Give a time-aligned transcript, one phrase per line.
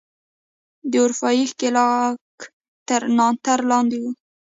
[0.91, 2.37] د اروپايي ښکېلاک
[2.87, 4.09] تر ناتار لاندې وو.